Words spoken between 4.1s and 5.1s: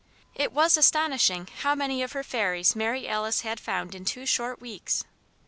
short weeks!